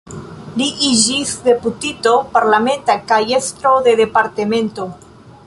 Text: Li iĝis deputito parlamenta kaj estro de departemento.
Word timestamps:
Li 0.59 0.67
iĝis 0.87 1.33
deputito 1.47 2.15
parlamenta 2.39 2.97
kaj 3.13 3.21
estro 3.41 3.75
de 3.91 3.95
departemento. 4.05 4.91